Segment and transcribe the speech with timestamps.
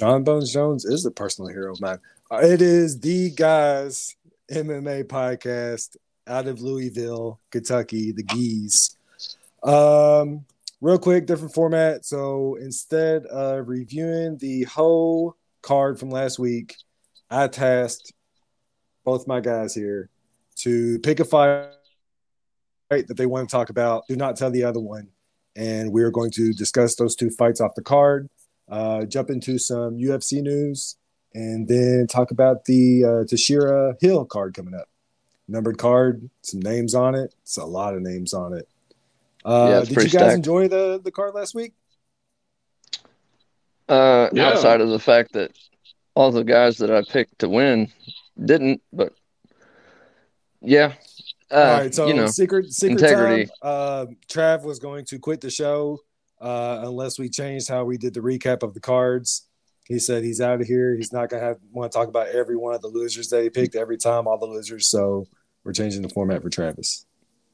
[0.00, 1.98] Jon Bones Jones is a personal hero of mine.
[2.30, 4.16] Uh, It is the guys
[4.50, 5.94] MMA podcast
[6.26, 8.96] out of Louisville, Kentucky, the Geese.
[9.62, 10.46] Um,
[10.80, 12.06] real quick, different format.
[12.06, 16.76] So instead of reviewing the whole card from last week,
[17.28, 18.14] I tasked
[19.04, 20.08] both my guys here
[20.60, 21.72] to pick a fight
[22.88, 24.04] that they want to talk about.
[24.08, 25.08] Do not tell the other one.
[25.56, 28.30] And we are going to discuss those two fights off the card,
[28.70, 30.96] uh, jump into some UFC news,
[31.34, 34.88] and then talk about the uh, Teixeira Hill card coming up.
[35.48, 37.34] Numbered card, some names on it.
[37.42, 38.68] It's a lot of names on it.
[39.44, 40.34] Uh, Yeah, did you guys stacked.
[40.36, 41.72] enjoy the the card last week?
[43.88, 44.48] Uh, Yeah.
[44.50, 45.50] outside of the fact that
[46.14, 47.88] all the guys that I picked to win
[48.42, 49.12] didn't, but
[50.60, 50.92] yeah,
[51.50, 53.46] uh, All right, so you know, secret secret integrity.
[53.46, 53.54] time.
[53.62, 55.98] Uh, Trav was going to quit the show
[56.40, 59.46] uh, unless we changed how we did the recap of the cards.
[59.86, 60.94] He said he's out of here.
[60.96, 63.50] He's not gonna have want to talk about every one of the losers that he
[63.50, 64.86] picked every time, all the losers.
[64.88, 65.26] So
[65.64, 67.06] we're changing the format for Travis.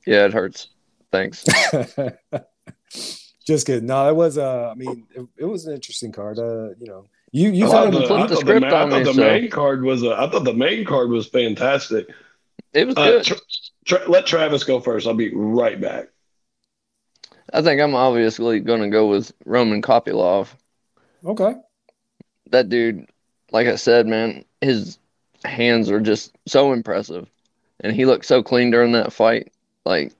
[0.06, 0.68] yeah, it hurts.
[1.10, 1.44] Thanks.
[3.46, 3.86] Just kidding.
[3.86, 4.38] No, it was.
[4.38, 6.38] Uh, I mean, it, it was an interesting card.
[6.38, 8.60] Uh, you know, you you I thought thought found the- the, I the thought script
[8.60, 10.52] the, ma- I on thought me, the so- main card was Uh, I thought the
[10.54, 12.06] main card was fantastic.
[12.72, 13.24] It was Uh, good.
[13.24, 13.36] Tra-
[13.84, 15.06] Tra- let Travis go first.
[15.06, 16.08] I'll be right back.
[17.52, 20.48] I think I'm obviously going to go with Roman Kopylov.
[21.24, 21.54] okay.
[22.50, 23.06] That dude,
[23.50, 24.98] like I said, man, his
[25.44, 27.28] hands are just so impressive,
[27.80, 29.52] and he looked so clean during that fight.
[29.84, 30.12] Like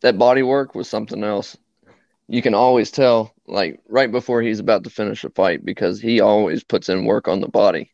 [0.00, 1.56] that body work was something else.
[2.28, 6.20] You can always tell, like right before he's about to finish a fight, because he
[6.20, 7.90] always puts in work on the body.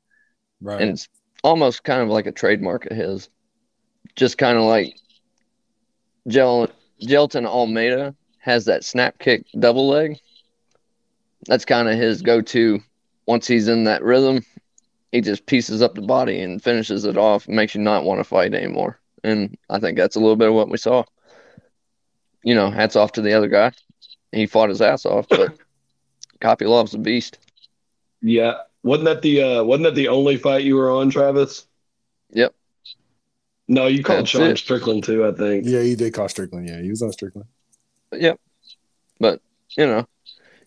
[0.61, 0.81] Right.
[0.81, 1.09] and it's
[1.45, 3.29] almost kind of like a trademark of his.
[4.17, 4.97] Just kind of like
[6.27, 6.69] Gel
[7.03, 10.19] Jailton Almeida has that snap kick double leg.
[11.47, 12.81] That's kind of his go-to.
[13.27, 14.45] Once he's in that rhythm,
[15.13, 17.49] he just pieces up the body and finishes it off.
[17.49, 18.99] Makes you not want to fight anymore.
[19.23, 21.05] And I think that's a little bit of what we saw.
[22.43, 23.73] You know, hats off to the other guy.
[24.33, 25.59] He fought his ass off, but
[26.41, 27.39] Kopylov's a beast.
[28.21, 31.67] Yeah, wasn't that the uh, wasn't that the only fight you were on, Travis?
[32.31, 32.55] Yep.
[33.69, 34.59] No, you called That's Sean it.
[34.59, 35.27] Strickland too.
[35.27, 35.65] I think.
[35.67, 36.69] yeah, you did call Strickland.
[36.69, 37.49] Yeah, he was on Strickland.
[38.13, 38.41] Yep.
[39.21, 39.41] But,
[39.77, 40.07] you know,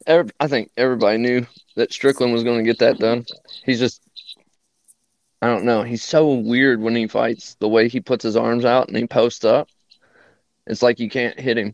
[0.05, 1.45] ev I think everybody knew
[1.75, 3.25] that Strickland was going to get that done.
[3.65, 4.01] He's just,
[5.41, 5.81] I don't know.
[5.83, 9.07] He's so weird when he fights, the way he puts his arms out and he
[9.07, 9.67] posts up.
[10.67, 11.73] It's like you can't hit him.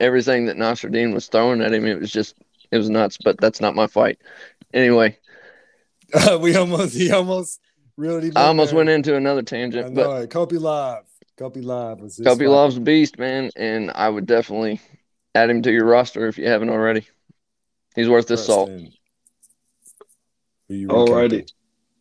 [0.00, 2.34] Everything that Nassourdine was throwing at him, it was just,
[2.72, 4.18] it was nuts, but that's not my fight.
[4.74, 5.18] Anyway,
[6.12, 7.60] Uh, we almost he almost
[7.96, 8.30] really.
[8.36, 10.30] I almost went into another I tangent, know but it.
[10.30, 11.02] Kopylov.
[11.36, 12.50] Kobe Live was his Kobe fight.
[12.50, 14.80] loves a beast, man, and I would definitely
[15.34, 17.06] add him to your roster if you haven't already.
[17.94, 18.70] He's worth his salt.
[18.70, 18.92] Preston.
[20.68, 21.52] Who you Alrighty.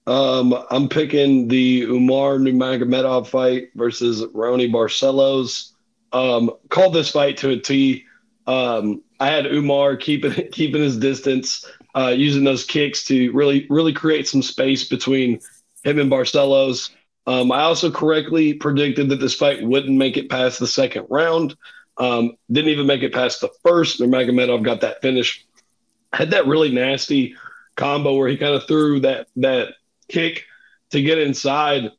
[0.08, 5.72] Um, I'm picking the Umar Nurmagomedov fight versus Raoni Barcelos.
[6.14, 8.06] Um, called this fight to a T.
[8.48, 13.94] Um, I had Umar keeping keeping his distance, uh, using those kicks to really really
[13.94, 15.42] create some space between
[15.86, 16.90] him and Barcelos.
[17.28, 21.56] Um, I also correctly predicted that this fight wouldn't make it past the second round.
[21.98, 24.00] Um, didn't even make it past the first.
[24.00, 25.46] Nurmagomedov got that finish.
[26.12, 27.36] Had that really nasty
[27.76, 29.76] combo where he kind of threw that that
[30.08, 30.46] kick
[30.92, 31.92] to get inside,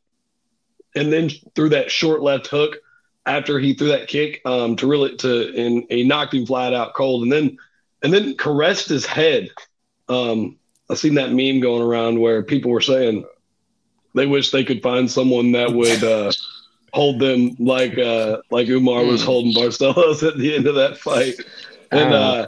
[0.95, 2.77] and then threw that short left hook
[3.25, 6.93] after he threw that kick um, to really to and he knocked him flat out
[6.93, 7.57] cold, and then
[8.03, 9.49] and then caressed his head.
[10.09, 10.57] Um,
[10.89, 13.25] I seen that meme going around where people were saying
[14.13, 16.31] they wish they could find someone that would uh,
[16.93, 19.25] hold them like uh, like Umar was Mm.
[19.25, 21.35] holding Barcelos at the end of that fight,
[21.91, 22.13] and.
[22.13, 22.47] Uh, Uh,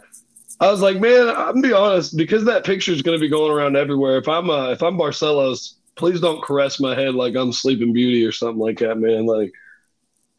[0.62, 3.50] I was like, man, I'm gonna be honest, because that picture is gonna be going
[3.50, 4.18] around everywhere.
[4.18, 8.26] If I'm uh, if I'm Barcelos, please don't caress my head like I'm Sleeping Beauty
[8.26, 9.26] or something like that, man.
[9.26, 9.54] Like,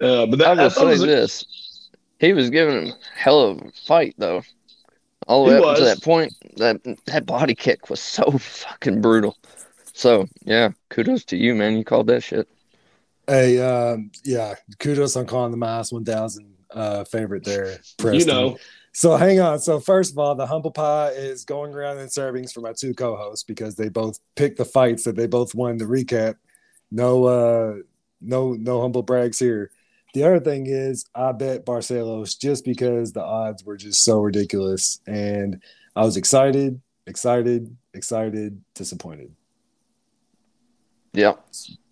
[0.02, 1.46] uh, but that, I will say was this:
[2.18, 4.42] he was giving him hell of a fight, though.
[5.26, 9.00] All the He way up to that point, that that body kick was so fucking
[9.00, 9.38] brutal.
[10.00, 11.76] So yeah, kudos to you, man.
[11.76, 12.48] You called that shit.
[13.26, 17.76] Hey, um, yeah, kudos on calling the minus one thousand uh, favorite there.
[18.02, 18.56] you know,
[18.92, 19.58] So hang on.
[19.58, 22.94] So first of all, the humble pie is going around in servings for my two
[22.94, 26.36] co-hosts because they both picked the fights that they both won The recap.
[26.90, 27.74] No, uh,
[28.22, 29.70] no, no humble brags here.
[30.14, 34.98] The other thing is, I bet Barcelos just because the odds were just so ridiculous,
[35.06, 35.62] and
[35.94, 39.36] I was excited, excited, excited, disappointed.
[41.12, 41.32] Yeah,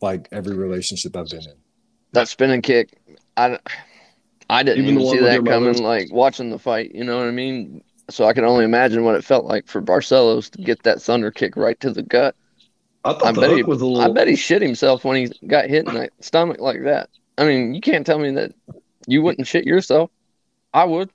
[0.01, 1.55] Like every relationship I've been in.
[2.13, 2.91] that spinning kick,
[3.37, 3.59] I,
[4.49, 5.73] I didn't Even even, see that coming.
[5.73, 5.83] mother?
[5.83, 7.83] Like watching the fight, you know what I mean?
[8.11, 11.31] So I can only imagine what it felt like for Barcelos to get that thunder
[11.31, 12.35] kick right to the gut.
[13.05, 14.11] I thought I the bet hook he, was a little.
[14.11, 17.11] I bet he shit himself when he got hit in the stomach like that.
[17.37, 18.53] I mean, you can't tell me that
[19.07, 20.11] you wouldn't shit yourself.
[20.73, 21.11] I would.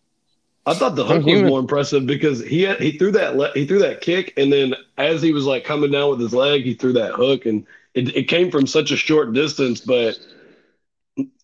[0.66, 3.66] I thought the hook was more impressive because he had, he threw that le- he
[3.68, 6.74] threw that kick and then as he was like coming down with his leg, he
[6.74, 10.18] threw that hook and it, it came from such a short distance, but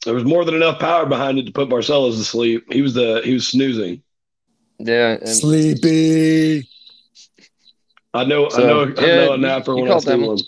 [0.03, 2.71] there was more than enough power behind it to put Barcelos to sleep.
[2.71, 4.01] He was the he was snoozing.
[4.79, 5.11] Yeah.
[5.11, 6.67] And Sleepy.
[8.13, 10.21] I know So, I know I know a napper when I called see one.
[10.21, 10.39] one.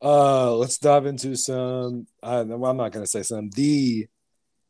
[0.00, 2.06] Uh, let's dive into some.
[2.22, 3.50] I, well, I'm not going to say some.
[3.50, 4.06] The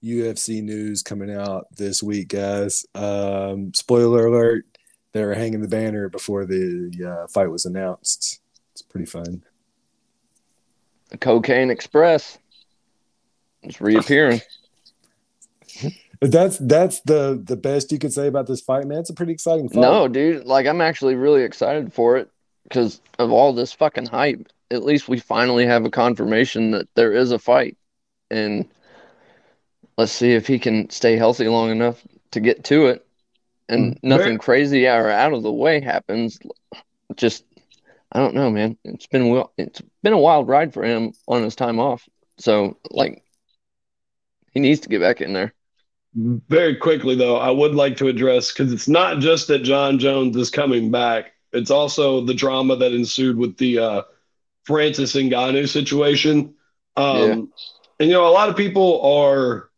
[0.02, 2.86] UFC news coming out this week, guys.
[2.94, 4.64] Um, spoiler alert:
[5.12, 8.40] they're hanging the banner before the uh, fight was announced.
[8.72, 9.42] It's pretty fun.
[11.16, 12.38] Cocaine Express
[13.62, 14.40] is reappearing.
[16.20, 18.98] That's that's the the best you can say about this fight, man.
[18.98, 19.80] It's a pretty exciting fight.
[19.80, 20.46] No, dude.
[20.46, 22.28] Like I'm actually really excited for it
[22.64, 24.48] because of all this fucking hype.
[24.72, 27.76] At least we finally have a confirmation that there is a fight,
[28.32, 28.68] and
[29.96, 32.02] let's see if he can stay healthy long enough
[32.32, 33.06] to get to it,
[33.68, 36.40] and Mm, nothing very- crazy or out of the way happens.
[37.14, 37.44] Just
[38.12, 38.76] I don't know, man.
[38.84, 42.08] It's been it's been a wild ride for him on his time off.
[42.38, 43.22] So like,
[44.52, 45.54] he needs to get back in there.
[46.14, 50.36] Very quickly, though, I would like to address because it's not just that Jon Jones
[50.36, 54.02] is coming back; it's also the drama that ensued with the uh,
[54.64, 56.54] Francis Ngannou situation.
[56.96, 57.32] Um, Yeah.
[58.00, 59.68] And you know, a lot of people are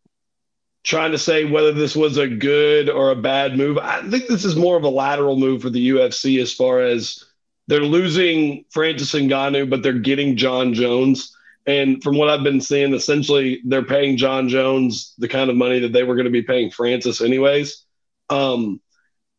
[0.82, 3.78] trying to say whether this was a good or a bad move.
[3.78, 7.24] I think this is more of a lateral move for the UFC as far as
[7.70, 11.37] they're losing Francis Ngannou, but they're getting Jon Jones.
[11.69, 15.78] And from what I've been seeing, essentially they're paying Jon Jones the kind of money
[15.78, 17.84] that they were going to be paying Francis anyways.
[18.28, 18.81] Um,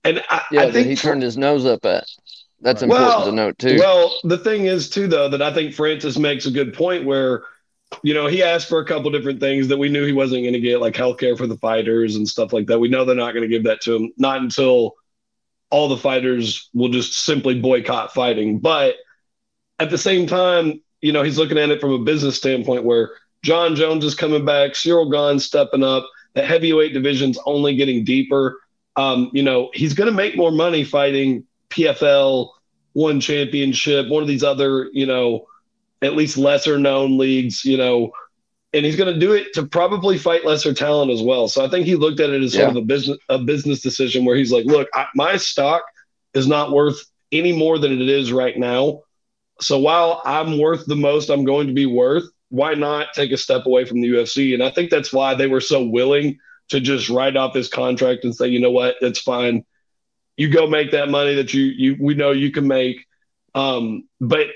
[0.05, 2.05] and I, Yeah, I think he turned his nose up at.
[2.61, 3.75] That's important Well, to note too.
[3.77, 7.43] well, the thing is too, though, that I think Francis makes a good point where,
[8.01, 10.53] you know, he asked for a couple different things that we knew he wasn't going
[10.53, 12.79] to get, like healthcare for the fighters and stuff like that.
[12.79, 14.95] We know they're not going to give that to him, not until
[15.71, 18.59] all the fighters will just simply boycott fighting.
[18.59, 18.95] But
[19.79, 23.11] at the same time, you know, he's looking at it from a business standpoint where
[23.43, 28.59] Jon Jones is coming back, Ciryl Gane stepping up, the heavyweight division's only getting deeper.
[28.95, 32.49] Um, you know, he's going to make more money fighting PFL,
[32.93, 35.47] one championship, one of these other, you know,
[36.01, 38.11] at least lesser known leagues, you know,
[38.73, 41.47] and he's going to do it to probably fight lesser talent as well.
[41.47, 44.25] So I think he looked at it as sort of a business a business decision
[44.25, 45.83] where he's like, look, I, my stock
[46.33, 46.99] is not worth
[47.31, 49.01] any more than it is right now.
[49.59, 53.37] So while I'm worth the most I'm going to be worth, why not take a
[53.37, 54.53] step away from the UFC?
[54.53, 56.39] And I think that's why they were so willing
[56.69, 59.65] to just write off his contract and say, you know what, it's fine.
[60.37, 63.05] You go make that money that you you we know you can make.
[63.53, 64.47] Um, but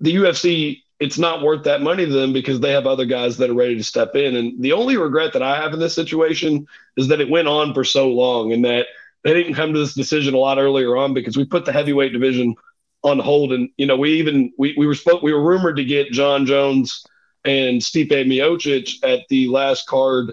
[0.00, 3.50] the UFC, it's not worth that money to them because they have other guys that
[3.50, 4.36] are ready to step in.
[4.36, 6.64] And the only regret that I have in this situation
[6.96, 8.86] is that it went on for so long and that
[9.24, 12.12] they didn't come to this decision a lot earlier on because we put the heavyweight
[12.12, 12.54] division
[13.02, 13.52] on hold.
[13.52, 16.46] And you know, we even we we were spoke we were rumored to get Jon
[16.46, 17.04] Jones
[17.44, 20.32] and Stipe Miocic at the last card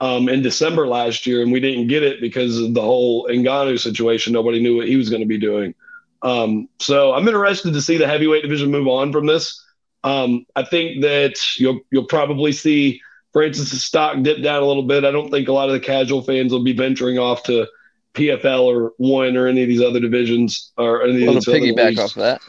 [0.00, 3.80] um, in December last year, and we didn't get it because of the whole Ngannou
[3.80, 4.32] situation.
[4.32, 5.74] Nobody knew what he was going to be doing.
[6.22, 9.65] Um, so I'm interested to see the heavyweight division move on from this.
[10.06, 13.00] Um, I think that you'll you'll probably see
[13.32, 15.04] Francis' stock dip down a little bit.
[15.04, 17.66] I don't think a lot of the casual fans will be venturing off to
[18.14, 21.50] PFL or one or any of these other divisions or any of Well, these to
[21.52, 22.40] other piggyback off that,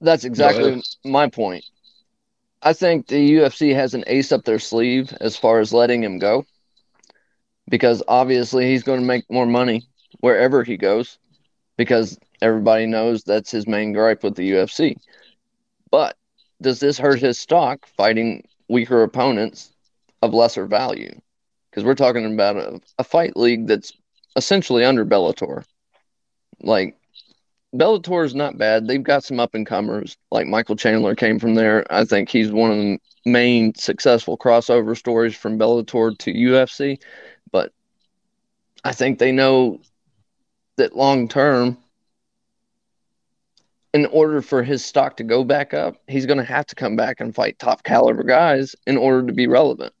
[0.00, 1.64] that's exactly my point.
[2.62, 6.18] I think the UFC has an ace up their sleeve as far as letting him
[6.18, 6.46] go,
[7.68, 9.84] because obviously he's going to make more money
[10.20, 11.18] wherever he goes,
[11.76, 14.96] because everybody knows that's his main gripe with the UFC.
[15.90, 16.17] But
[16.60, 19.72] does this hurt his stock fighting weaker opponents
[20.22, 21.18] of lesser value?
[21.70, 23.92] Because we're talking about a, a fight league that's
[24.36, 25.64] essentially under Bellator.
[26.60, 26.96] Like
[27.74, 28.86] Bellator is not bad.
[28.86, 30.16] They've got some up and comers.
[30.30, 31.84] Like Michael Chandler came from there.
[31.90, 37.00] I think he's one of the main successful crossover stories from Bellator to UFC.
[37.52, 37.72] But
[38.84, 39.80] I think they know
[40.76, 41.76] that long term,
[43.94, 46.96] in order for his stock to go back up, he's going to have to come
[46.96, 49.92] back and fight top caliber guys in order to be relevant.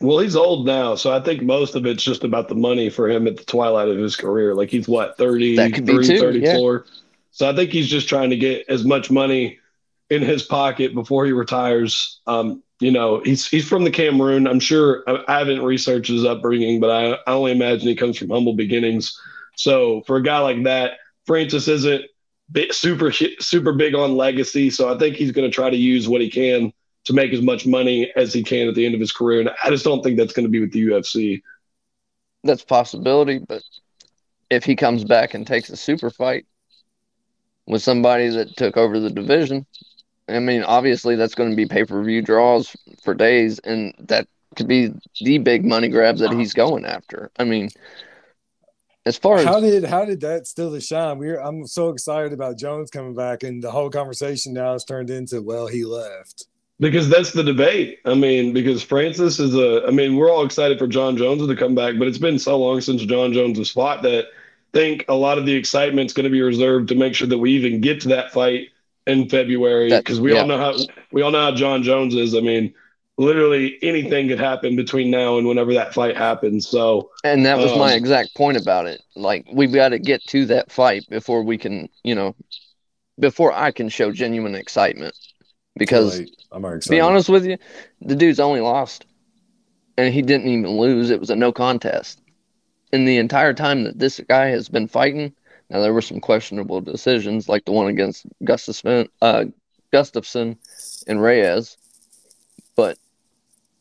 [0.00, 3.08] Well, he's old now, so I think most of it's just about the money for
[3.08, 4.54] him at the twilight of his career.
[4.54, 6.86] Like he's what, 33, That could be too, 34.
[7.32, 9.58] So I think he's just trying to get as much money
[10.08, 12.20] in his pocket before he retires.
[12.28, 14.46] Um, you know, he's he's from the Cameroon.
[14.46, 18.16] I'm sure I, I haven't researched his upbringing, but I, I only imagine he comes
[18.16, 19.20] from humble beginnings.
[19.56, 20.92] So for a guy like that,
[21.26, 22.04] Francis isn't
[22.70, 24.70] super super big on legacy.
[24.70, 26.72] So I think he's going to try to use what he can
[27.04, 29.40] to make as much money as he can at the end of his career.
[29.40, 31.42] And I just don't think that's going to be with the UFC.
[32.44, 33.62] That's possibility, but
[34.50, 36.46] if he comes back and takes a super fight
[37.66, 39.66] with somebody that took over the division,
[40.28, 44.28] I mean, obviously that's going to be pay per view draws for days, and that
[44.56, 47.30] could be the big money grab that he's going after.
[47.38, 47.70] I mean,
[49.08, 51.18] as far as how did how did that still the shine?
[51.18, 55.10] We're I'm so excited about Jones coming back, and the whole conversation now has turned
[55.10, 56.46] into well, he left
[56.80, 57.98] because that's the debate.
[58.04, 59.86] I mean, because Francis is a.
[59.86, 62.58] I mean, we're all excited for Jon Jones to come back, but it's been so
[62.58, 66.12] long since Jon Jones has fought that I think a lot of the excitement is
[66.12, 68.68] going to be reserved to make sure that we even get to that fight
[69.06, 70.40] in February because we yeah.
[70.40, 70.76] all know how
[71.10, 72.34] we all know how Jon Jones is.
[72.34, 72.74] I mean,
[73.18, 76.66] literally anything could happen between now and whenever that fight happens.
[76.66, 79.02] So, and that was um, my exact point about it.
[79.14, 82.34] Like we've got to get to that fight before we can, you know,
[83.18, 85.14] before I can show genuine excitement.
[85.76, 86.20] Because
[86.50, 87.56] I'm to be honest with you,
[88.00, 89.06] the dude's only lost,
[89.96, 91.10] and he didn't even lose.
[91.10, 92.20] It was a no contest.
[92.92, 95.34] In the entire time that this guy has been fighting,
[95.70, 99.44] now there were some questionable decisions, like the one against Gustafsson, uh,
[99.92, 100.56] Gustafsson
[101.06, 101.76] and Reyes.
[102.74, 102.98] But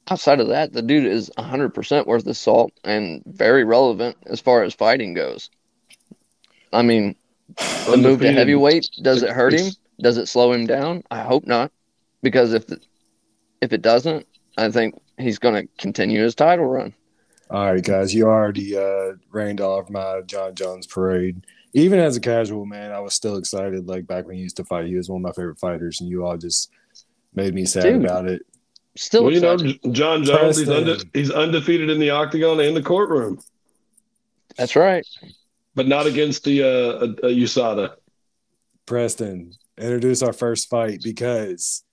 [0.10, 4.64] outside of that, the dude is 100% worth the salt and very relevant as far
[4.64, 5.50] as fighting goes.
[6.74, 7.16] I mean,
[7.58, 9.72] the move to heavyweight, does it hurt him?
[10.00, 11.04] Does it slow him down?
[11.10, 11.72] I hope not.
[12.22, 12.80] Because if the,
[13.62, 16.94] if it doesn't, I think he's going to continue his title run.
[17.50, 21.42] All right, guys, you already uh, rained off my Jon Jones parade
[21.78, 23.88] even as a casual man, I was still excited.
[23.88, 26.10] Like back when he used to fight, he was one of my favorite fighters, and
[26.10, 26.72] you all just
[27.36, 28.42] made me sad Dude, about it.
[28.98, 29.58] Still, well, you know,
[29.92, 33.39] Jon Jones, he's, unde- he's, undefeated in the octagon and the courtroom.
[34.58, 35.06] That's right,
[35.75, 37.96] but not against the uh, uh, USADA.
[38.88, 41.84] Preston, introduce our first fight because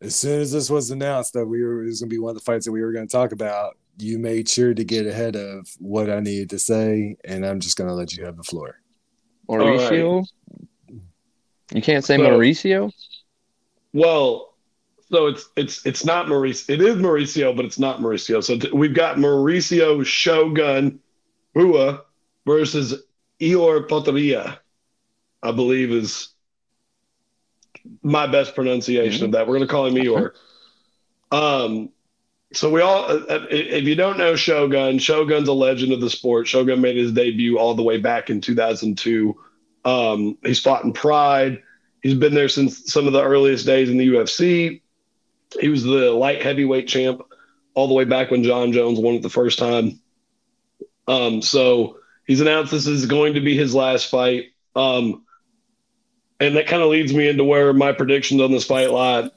[0.00, 2.30] as soon as this was announced that we were it was going to be one
[2.30, 5.06] of the fights that we were going to talk about, you made sure to get
[5.06, 8.36] ahead of what I needed to say, and I'm just going to let you have
[8.36, 8.80] the floor.
[9.48, 10.18] Mauricio?
[10.18, 11.00] Right.
[11.72, 12.92] You can't say so, Mauricio?
[13.92, 14.54] Well,
[15.10, 16.70] so it's it's it's not Mauricio.
[16.70, 18.42] It is Mauricio, but it's not Mauricio.
[18.42, 21.00] So t- we've got Mauricio Shogun
[21.54, 22.02] Rua
[22.44, 23.02] versus
[23.40, 24.58] Ihor Potieria,
[25.42, 26.28] I believe is
[28.02, 29.24] my best pronunciation mm-hmm.
[29.26, 29.46] of that.
[29.46, 30.32] We're going to call him Ihor.
[31.30, 31.90] Um,
[32.52, 36.10] so we all, uh, uh, if you don't know Shogun, Shogun's a legend of the
[36.10, 36.46] sport.
[36.46, 39.36] Shogun made his debut all the way back in 2002.
[39.84, 41.62] Um, he's fought in Pride.
[42.02, 44.80] He's been there since some of the earliest days in the UFC.
[45.60, 47.22] He was the light heavyweight champ
[47.74, 50.00] all the way back when Jon Jones won it the first time.
[51.06, 54.46] Um, so he's announced this is going to be his last fight.
[54.74, 55.24] Um,
[56.40, 59.30] and that kind of leads me into where my predictions on this fight lie.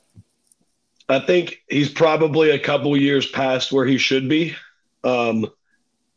[1.08, 4.56] I think he's probably a couple years past where he should be.
[5.04, 5.48] Um,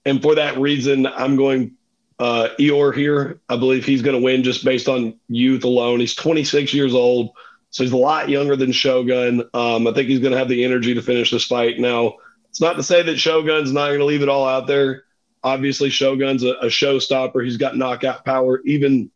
[0.04, 1.76] and for that reason, I'm going
[2.18, 3.40] uh, Ihor here.
[3.48, 6.00] I believe he's going to win just based on youth alone.
[6.00, 7.30] He's 26 years old,
[7.72, 9.40] so he's a lot younger than Shogun.
[9.54, 11.80] Um, I think he's going to have the energy to finish this fight.
[11.80, 12.16] Now,
[12.50, 15.04] it's not to say that Shogun's not going to leave it all out there.
[15.42, 17.42] Obviously, Shogun's a, a showstopper.
[17.42, 19.10] He's got knockout power, even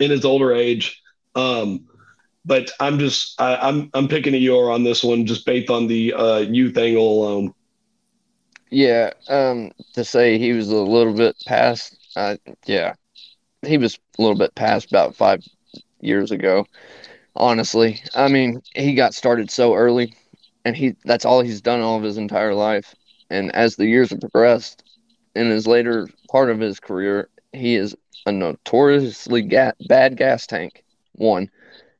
[0.00, 1.00] in his older age.
[1.36, 1.86] Um,
[2.44, 5.86] but I'm just I, am I'm, I'm picking Ihor on this one just based on
[5.86, 7.54] the uh, youth angle alone.
[8.68, 12.36] Yeah, um, to say he was a little bit past, uh,
[12.66, 12.94] yeah,
[13.62, 15.44] he was a little bit past about five
[16.00, 16.66] years ago.
[17.36, 20.14] Honestly, I mean, he got started so early,
[20.64, 22.94] and he that's all he's done all of his entire life.
[23.30, 24.82] And as the years have progressed,
[25.34, 27.96] in his later part of his career, he is
[28.26, 30.84] a notoriously ga- bad gas tank.
[31.12, 31.50] One,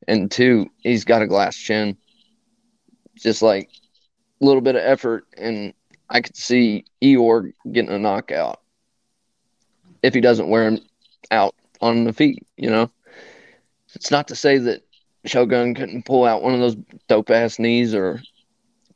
[0.07, 1.97] and two, he's got a glass chin.
[3.15, 3.69] Just like
[4.41, 5.73] a little bit of effort, and
[6.09, 8.59] I could see Ihor getting a knockout
[10.03, 10.79] if he doesn't wear him
[11.29, 12.45] out on the feet.
[12.57, 12.91] You know,
[13.95, 14.83] it's not to say that
[15.25, 18.21] Shogun couldn't pull out one of those dope ass knees or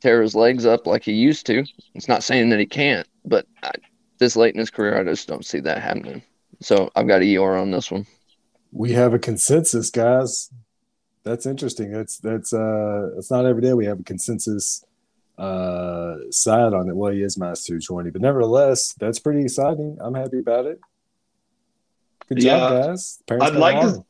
[0.00, 1.64] tear his legs up like he used to.
[1.94, 3.72] It's not saying that he can't, but I,
[4.18, 6.22] this late in his career, I just don't see that happening.
[6.60, 8.06] So I've got Ihor on this one.
[8.72, 10.50] We have a consensus, guys
[11.26, 11.90] that's interesting.
[11.90, 14.84] That's that's uh it's not every day we have a consensus
[15.36, 16.96] uh side on it.
[16.96, 19.98] Well, he is minus two twenty, but nevertheless, that's pretty exciting.
[20.00, 20.80] I'm happy about it.
[22.28, 22.58] Good yeah.
[22.58, 23.22] job, guys.
[23.26, 24.04] Parents I'd like to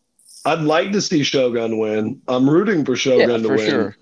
[0.47, 2.23] I'd like to see Shogun win.
[2.29, 3.69] I'm rooting for Shogun yeah, to for win.
[3.69, 3.97] Sure.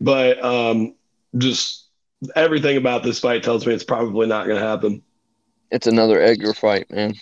[0.00, 0.94] but um,
[1.38, 1.86] just
[2.34, 5.02] everything about this fight tells me it's probably not going to happen.
[5.70, 7.14] It's another Edgar fight, man.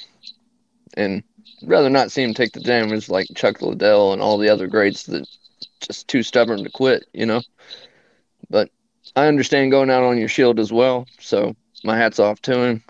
[0.94, 1.22] And
[1.62, 5.04] rather not see him take the damage like Chuck Liddell and all the other greats
[5.04, 5.28] that
[5.80, 7.42] just too stubborn to quit, you know.
[8.48, 8.70] But
[9.16, 11.06] I understand going out on your shield as well.
[11.20, 12.84] So my hat's off to him.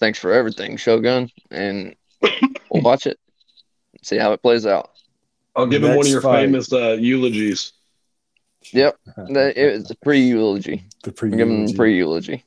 [0.00, 3.18] Thanks for everything, Shogun, and we'll watch it,
[4.04, 4.90] see how it plays out.
[5.56, 6.42] I'll give him one of your fight.
[6.42, 7.72] famous uh, eulogies.
[8.72, 10.84] Yep, that, it was a pre eulogy.
[11.02, 12.44] The pre Give him a pre eulogy.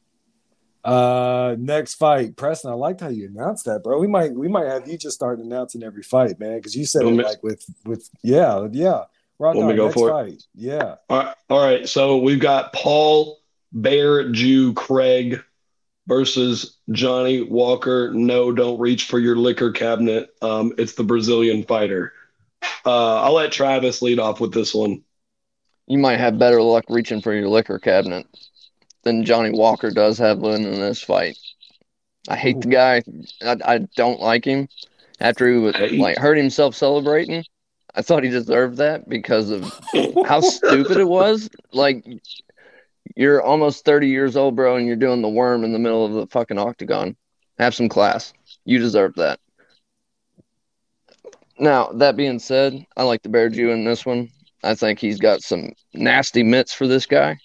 [0.83, 2.71] Uh, next fight, Preston.
[2.71, 3.99] I liked how you announced that, bro.
[3.99, 7.03] We might we might have you just start announcing every fight, man, because you said
[7.03, 9.03] Want it me- like with with yeah yeah.
[9.39, 10.43] Rock Want me on, to go next for it?
[10.55, 10.95] Yeah.
[11.09, 11.87] All right, all right.
[11.87, 13.37] So we've got Paul
[13.71, 15.43] Bear Jew Craig
[16.07, 18.11] versus Johnny Walker.
[18.13, 20.29] No, don't reach for your liquor cabinet.
[20.41, 22.13] Um, it's the Brazilian fighter.
[22.85, 25.03] Uh, I'll let Travis lead off with this one.
[25.87, 28.25] You might have better luck reaching for your liquor cabinet
[29.03, 31.37] than Johnny Walker does have in this fight.
[32.27, 33.03] I hate the guy.
[33.41, 34.67] I, I don't like him.
[35.19, 35.97] After he was Hey.
[35.97, 37.43] like hurt himself celebrating,
[37.95, 39.63] I thought he deserved that because of
[40.27, 41.49] how stupid it was.
[41.71, 42.05] Like
[43.15, 46.13] you're almost 30 years old, bro, and you're doing the worm in the middle of
[46.13, 47.15] the fucking octagon.
[47.57, 48.33] Have some class.
[48.65, 49.39] You deserve that.
[51.59, 54.29] Now, that being said, I like the Bear Jew in this one.
[54.63, 57.37] I think he's got some nasty mitts for this guy.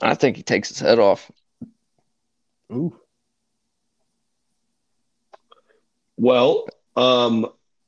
[0.00, 1.30] I think he takes his head off.
[2.72, 2.96] Ooh.
[6.16, 6.66] Well,
[6.96, 7.46] um,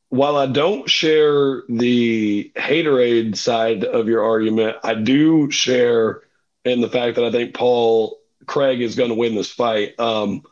[0.09, 6.23] while I don't share the haterade side of your argument, I do share
[6.64, 9.99] in the fact that I think Paul Craig is going to win this fight.
[9.99, 10.43] Um,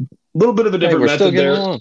[0.00, 1.52] a little bit of a different we're method there.
[1.52, 1.80] along.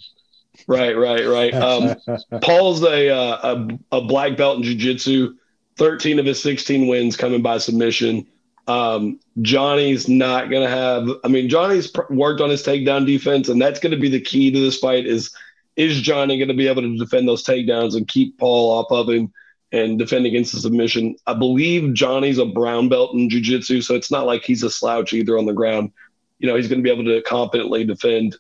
[0.68, 1.54] Right, right, right.
[1.54, 1.96] Um,
[2.42, 5.36] Paul's a, uh, a a black belt in jiu-jitsu.
[5.78, 8.26] 13 of his 16 wins coming by submission.
[8.68, 13.48] Um, Johnny's not going to have I mean Johnny's pr- worked on his takedown defense
[13.48, 15.32] and that's going to be the key to this fight is
[15.76, 19.08] is Johnny going to be able to defend those takedowns and keep Paul off of
[19.08, 19.32] him
[19.76, 21.16] and defend against the submission?
[21.28, 25.14] I believe Johnny's a brown belt in jiu-jitsu so it's not like he's a slouch
[25.14, 25.92] either on the ground.
[26.40, 28.38] You know, he's going to be able to competently defend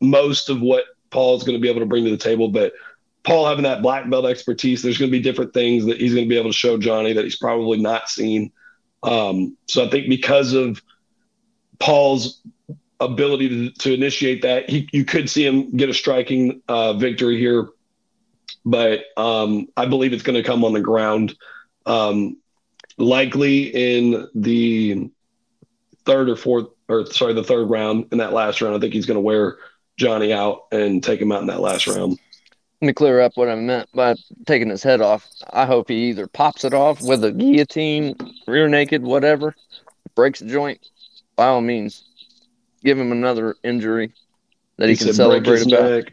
[0.00, 2.48] most of what Paul's going to be able to bring to the table.
[2.48, 2.72] But
[3.22, 6.24] Paul having that black belt expertise, there's going to be different things that he's going
[6.24, 8.52] to be able to show Johnny that he's probably not seen.
[9.02, 10.82] Um, so I think because of
[11.78, 12.40] Paul's
[13.00, 17.38] ability to, to initiate that, he, you could see him get a striking uh, victory
[17.38, 17.68] here.
[18.64, 21.34] But um, I believe it's going to come on the ground,
[21.86, 22.36] um,
[22.98, 25.10] likely in the
[26.04, 28.76] third or fourth, or sorry, the third round in that last round.
[28.76, 29.58] I think he's going to wear
[29.96, 32.18] Johnny out and take him out in that last round.
[32.80, 34.14] Let me clear up what I meant by
[34.46, 35.28] taking his head off.
[35.52, 39.54] I hope he either pops it off with a guillotine, rear naked, whatever,
[40.14, 40.80] breaks the joint.
[41.36, 42.04] By all means,
[42.82, 44.14] give him another injury
[44.78, 45.90] that he, can celebrate about.
[45.90, 46.12] neck.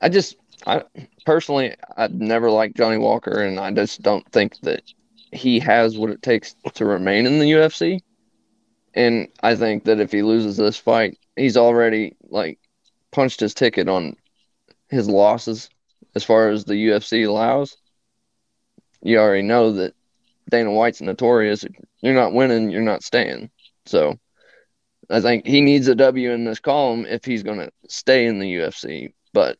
[0.00, 0.82] I just, I
[1.26, 4.82] personally, I've never liked Johnny Walker, and I just don't think that
[5.32, 8.00] he has what it takes to remain in the UFC.
[8.94, 12.58] And I think that if he loses this fight, he's already like
[13.10, 14.16] punched his ticket on
[14.88, 15.68] his losses
[16.14, 17.76] as far as the UFC allows.
[19.02, 19.94] You already know that
[20.48, 21.64] Dana White's notorious.
[22.00, 23.50] You're not winning, you're not staying.
[23.86, 24.18] So
[25.10, 28.38] I think he needs a W in this column if he's going to stay in
[28.38, 29.12] the UFC.
[29.32, 29.58] But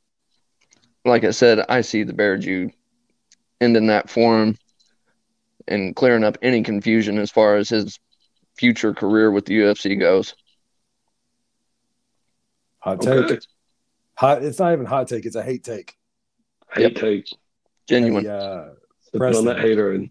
[1.05, 2.71] like I said, I see the Bear Jew
[3.61, 4.57] ending that for him
[5.69, 7.99] and clearing up any confusion as far as his
[8.57, 10.35] future career with the UFC goes.
[12.79, 13.13] hot take.
[13.13, 13.39] Okay.
[14.17, 14.43] Hot.
[14.43, 15.27] It's not even hot take.
[15.27, 15.95] It's a hate take.
[16.73, 17.29] Hate take.
[17.89, 18.25] Genuine.
[18.25, 18.65] Hey, uh,
[19.17, 19.49] Preston.
[19.49, 19.93] on that hater.
[19.93, 20.11] And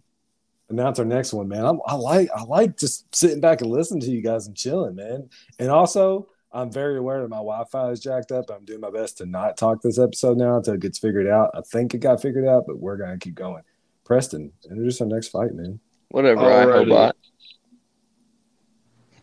[0.69, 1.65] announce our next one, man.
[1.65, 4.95] I'm, I like I like just sitting back and listening to you guys and chilling,
[4.95, 5.29] man.
[5.59, 8.51] And also, I'm very aware that my Wi-Fi is jacked up.
[8.51, 11.49] I'm doing my best to not talk this episode now until it gets figured out.
[11.55, 13.63] I think it got figured out, but we're gonna keep going.
[14.03, 15.79] Preston, introduce our next fight, man.
[16.09, 16.95] Whatever, I Alrighty.
[17.07, 17.15] hope.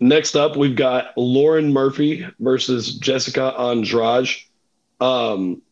[0.01, 4.29] next up, we've got Lauren Murphy versus Jessica Andrade.
[5.01, 5.62] Um,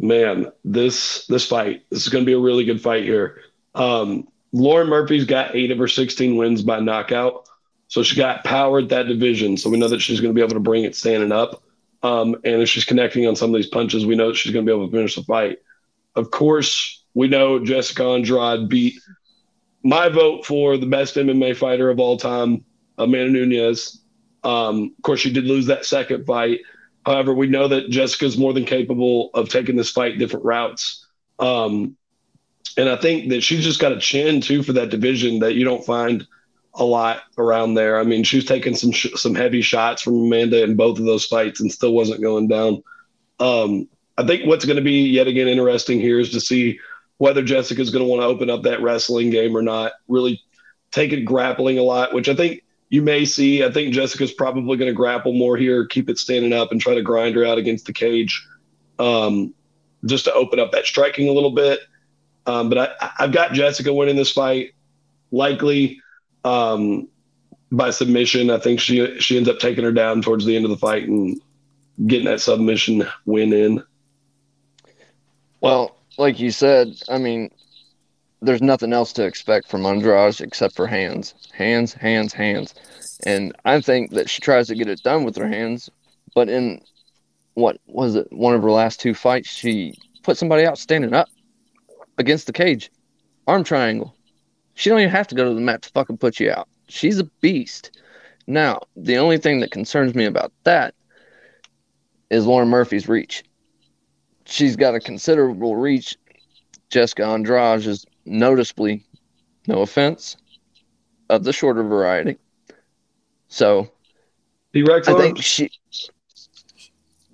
[0.00, 3.40] man, this this fight this is going to be a really good fight here.
[3.74, 7.47] Um, Lauren Murphy's got eight of her 16 wins by knockout,
[7.88, 9.56] so she got powered that division.
[9.56, 11.62] So we know that she's going to be able to bring it standing up.
[12.02, 14.64] Um, and if she's connecting on some of these punches, we know that she's going
[14.64, 15.58] to be able to finish the fight.
[16.14, 19.00] Of course, we know Jessica Andrade beat
[19.82, 22.64] my vote for the best MMA fighter of all time,
[22.98, 24.02] Amanda Nunes.
[24.44, 26.60] Um, of course, she did lose that second fight.
[27.06, 31.06] However, we know that Jessica's more than capable of taking this fight different routes.
[31.38, 31.96] Um,
[32.76, 35.64] and I think that she's just got a chin too for that division that you
[35.64, 36.26] don't find
[36.78, 37.98] a lot around there.
[37.98, 41.04] I mean, she was taking some sh- some heavy shots from Amanda in both of
[41.04, 42.82] those fights and still wasn't going down.
[43.40, 46.78] Um, I think what's going to be yet again interesting here is to see
[47.18, 49.92] whether Jessica's going to want to open up that wrestling game or not.
[50.06, 50.40] Really
[50.90, 53.64] take it grappling a lot, which I think you may see.
[53.64, 56.94] I think Jessica's probably going to grapple more here, keep it standing up, and try
[56.94, 58.46] to grind her out against the cage,
[58.98, 59.52] um,
[60.06, 61.80] just to open up that striking a little bit.
[62.46, 64.72] Um, but I, I've got Jessica winning this fight,
[65.32, 66.00] likely
[66.44, 67.08] um,
[67.70, 68.50] by submission.
[68.50, 71.08] I think she she ends up taking her down towards the end of the fight
[71.08, 71.40] and
[72.06, 73.82] getting that submission win in.
[75.60, 77.50] Well, like you said, I mean,
[78.40, 82.74] there's nothing else to expect from Andrade except for hands, hands, hands, hands.
[83.26, 85.90] And I think that she tries to get it done with her hands,
[86.34, 86.80] but in
[87.54, 91.28] what was it, one of her last two fights, she put somebody out standing up
[92.16, 92.90] against the cage,
[93.48, 94.14] arm triangle.
[94.78, 96.68] She don't even have to go to the mat to fucking put you out.
[96.86, 97.90] She's a beast.
[98.46, 100.94] Now, the only thing that concerns me about that
[102.30, 103.42] is Lauren Murphy's reach.
[104.44, 106.16] She's got a considerable reach.
[106.90, 109.04] Jessica Andrade is noticeably,
[109.66, 110.36] no offense,
[111.28, 112.38] of the shorter variety.
[113.48, 113.90] So,
[114.72, 115.24] T Rex I arms.
[115.24, 115.72] think she.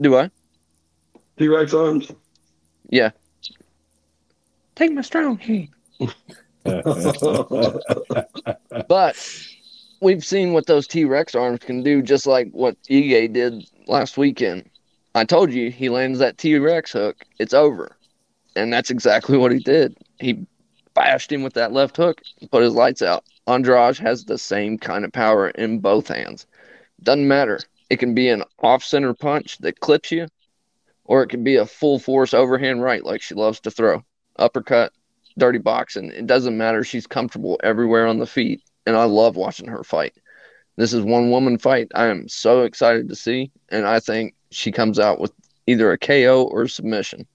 [0.00, 0.30] Do I?
[1.36, 2.10] T Rex arms.
[2.88, 3.10] Yeah.
[4.76, 5.68] Take my strong hand.
[8.88, 9.16] But
[10.00, 14.16] we've seen what those T Rex arms can do, just like what Ige did last
[14.16, 14.68] weekend.
[15.14, 17.96] I told you he lands that T Rex hook, it's over.
[18.56, 19.96] And that's exactly what he did.
[20.20, 20.46] He
[20.94, 23.24] bashed him with that left hook, put his lights out.
[23.46, 26.46] Andrade has the same kind of power in both hands.
[27.02, 27.60] Doesn't matter.
[27.90, 30.28] It can be an off center punch that clips you,
[31.04, 34.02] or it can be a full force overhand right like she loves to throw.
[34.36, 34.92] Uppercut,
[35.38, 36.10] dirty boxing.
[36.10, 36.84] It doesn't matter.
[36.84, 40.14] She's comfortable everywhere on the feet, and I love watching her fight.
[40.76, 44.72] This is one woman fight I am so excited to see, and I think she
[44.72, 45.32] comes out with
[45.66, 47.26] either a KO or a submission.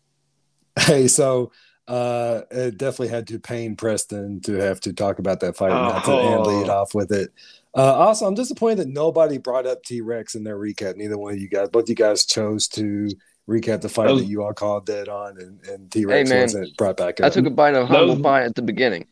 [0.80, 1.52] Hey, so
[1.88, 6.06] uh, it definitely had to pain Preston to have to talk about that fight not
[6.06, 6.82] to, and lead Oh.
[6.82, 7.32] off with it.
[7.76, 10.96] Uh, also, I'm disappointed that nobody brought up T Rex in their recap.
[10.96, 13.10] Neither one of you guys, both you guys chose to
[13.48, 16.30] recap the fight That was- that you all called dead on, and, and T Rex
[16.30, 18.62] Hey, wasn't brought back I took a bite of That humble was- pie at the
[18.62, 19.06] beginning.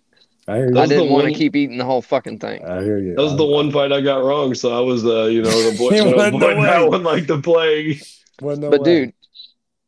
[0.49, 0.73] I hear I you.
[0.75, 2.63] That didn't want to keep eating the whole fucking thing.
[2.65, 3.15] I hear you.
[3.15, 5.49] That was the I'm- one fight I got wrong, so I was, uh, you know,
[5.71, 6.67] the boy, He went avoiding away.
[6.67, 8.01] that one like the plague.
[8.41, 9.05] No But way.
[9.05, 9.13] dude,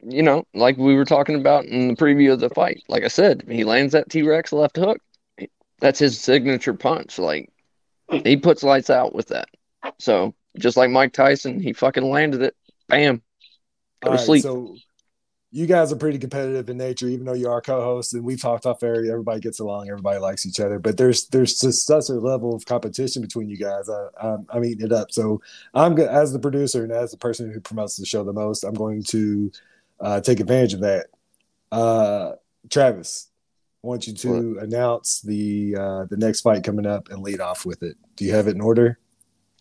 [0.02, 3.08] you know, like we were talking about in the preview of the fight, like I
[3.10, 5.00] said, he lands that T Rex left hook.
[5.80, 7.20] That's his signature punch.
[7.20, 7.50] Like
[8.12, 9.48] he puts lights out with that.
[10.00, 12.56] So just like Mike Tyson, he fucking landed it.
[12.90, 13.22] Bam.
[14.02, 14.44] Go All to right, sleep.
[14.44, 14.76] so
[15.52, 18.66] you guys are pretty competitive in nature, even though you are co-hosts, and we've talked
[18.66, 18.98] off air.
[18.98, 22.66] Everybody gets along, everybody likes each other, but there's there's just such a level of
[22.66, 23.90] competition between you guys.
[23.90, 25.12] I, I'm, I'm eating it up.
[25.12, 25.42] So
[25.74, 28.64] I'm go- as the producer and as the person who promotes the show the most,
[28.64, 29.52] I'm going to
[30.00, 31.08] uh, take advantage of that.
[31.72, 32.34] Uh,
[32.70, 33.30] Travis,
[33.84, 37.66] I want you to announce the uh, the next fight coming up and lead off
[37.66, 37.98] with it.
[38.16, 39.00] Do you have it in order?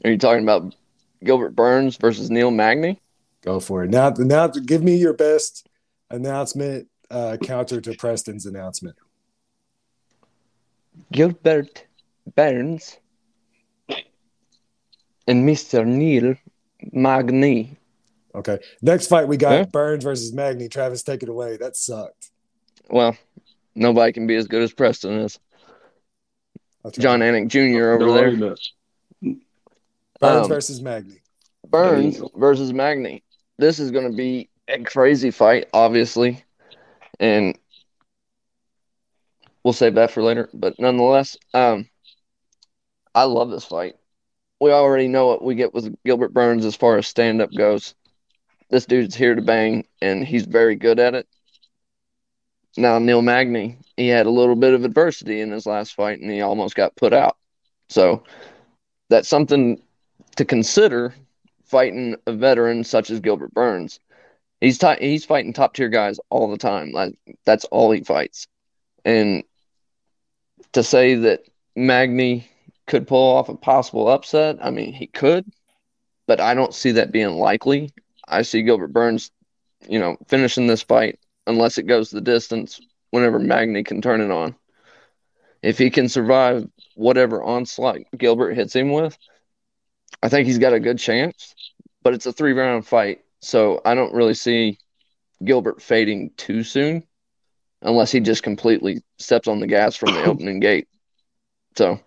[0.04, 0.74] Are you talking about
[1.24, 3.00] Gilbert Burns versus Neil Magny?
[3.42, 3.90] Go for it.
[3.90, 5.68] Now, now, give me your best
[6.10, 8.96] announcement uh, counter to Preston's announcement.
[11.12, 11.86] Gilbert
[12.34, 12.98] Burns
[15.26, 15.86] and Mr.
[15.86, 16.34] Neil
[16.92, 17.76] Magny.
[18.34, 18.58] Okay.
[18.82, 19.64] Next fight we got Yeah.
[19.64, 20.68] Burns versus Magny.
[20.68, 21.56] Travis, take it away.
[21.56, 22.30] That sucked.
[22.90, 23.16] Well,
[23.74, 25.38] nobody can be as good as Preston is.
[26.84, 26.90] I'll.
[26.90, 27.90] Jon Anik Jr.
[27.90, 28.56] over there.
[30.20, 31.20] Burns um, versus Magny.
[31.66, 33.22] Burns versus Magny.
[33.58, 36.44] This is going to be a crazy fight, obviously,
[37.18, 37.58] and
[39.64, 40.48] we'll save that for later.
[40.54, 41.88] But nonetheless, um,
[43.14, 43.96] I love this fight.
[44.60, 47.94] We already know what we get with Gilbert Burns as far as stand up goes.
[48.70, 51.26] This dude's here to bang, and he's very good at it.
[52.76, 56.30] Now, Neil Magny, he had a little bit of adversity in his last fight, and
[56.30, 57.36] he almost got put out.
[57.88, 58.22] So
[59.08, 59.82] that's something
[60.36, 61.14] to consider
[61.68, 64.00] fighting a veteran such as Gilbert Burns.
[64.60, 66.90] He's ti he's fighting top tier guys all the time.
[66.92, 68.46] Like that's all he fights.
[69.04, 69.44] And
[70.72, 71.42] to say that
[71.76, 72.48] Magny
[72.86, 75.44] could pull off a possible upset, I mean he could,
[76.26, 77.92] but I don't see that being likely.
[78.26, 79.30] I see Gilbert Burns,
[79.88, 84.30] you know, finishing this fight unless it goes the distance whenever Magny can turn it
[84.30, 84.54] on.
[85.62, 89.16] If he can survive whatever onslaught Gilbert hits him with,
[90.22, 91.54] I think he's got a good chance,
[92.02, 93.20] but it's a three round fight.
[93.40, 94.78] So I don't really see
[95.44, 97.04] Gilbert fading too soon.
[97.82, 100.88] unless he just completely steps on the gas from the opening gate.
[101.76, 102.00] So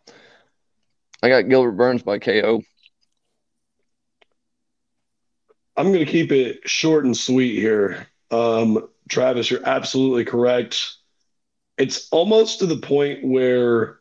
[1.24, 2.62] I got Gilbert Burns by KO.
[5.78, 8.08] I'm going to keep it short and sweet here.
[8.30, 10.96] Um, Travis, you're absolutely correct.
[11.78, 14.00] It's almost to the point where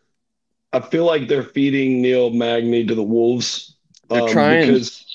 [0.73, 3.77] I feel like they're feeding Neil Magny to the wolves.
[4.09, 5.10] They're trying, because,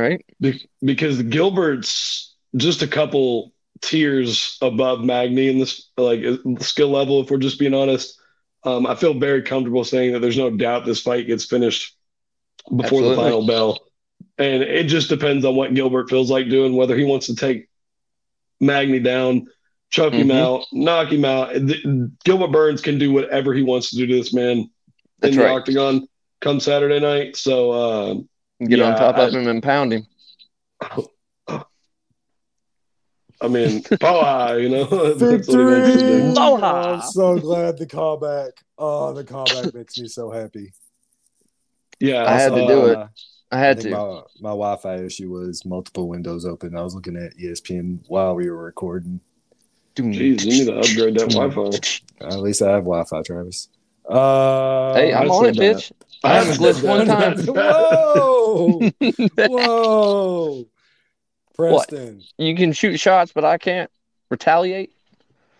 [0.00, 0.24] right?
[0.40, 6.22] be- because Gilbert's just a couple tiers above Magny in this like
[6.60, 7.20] skill level.
[7.22, 8.18] If we're just being honest,
[8.64, 11.96] um, I feel very comfortable saying that there's no doubt this fight gets finished
[12.74, 13.78] before the final bell.
[14.38, 17.68] And it just depends on what Gilbert feels like doing, whether he wants to take
[18.60, 19.46] Magny down,
[19.90, 20.38] choke him Mhm.
[20.38, 21.54] out, knock him out.
[22.24, 24.70] Gilbert Burns can do whatever he wants to do to this man
[25.20, 25.56] That's in the right.
[25.56, 26.08] octagon
[26.40, 27.36] come Saturday night.
[27.36, 28.14] So, uh,
[28.64, 30.06] Get on Yeah, top of him and pound him.
[33.40, 34.84] I mean, power, you know.
[35.14, 36.06] That's what he wants to do.
[36.06, 36.30] Victory!
[36.30, 36.92] Aloha!
[36.94, 38.52] I'm so glad the callback.
[38.78, 40.72] Oh, the callback makes me so happy.
[42.00, 42.98] Yeah, I had to do it.
[42.98, 43.08] Uh,
[43.50, 43.96] I I had think to.
[43.96, 46.76] my, my Wi-Fi issue was multiple windows open.
[46.76, 49.20] I was looking at ESPN while we were recording.
[49.96, 52.26] Jeez, you need to upgrade that Wi-Fi.
[52.26, 53.68] At least I have Wi-Fi, Travis.
[54.08, 55.76] Uh, Hey, I'm I on it, said that.
[55.76, 55.92] bitch.
[56.24, 57.38] I haven't glitched one time.
[57.46, 58.90] Whoa!
[59.48, 60.66] Whoa!
[61.54, 62.22] Preston.
[62.38, 63.90] You can shoot shots, but I can't
[64.30, 64.92] retaliate.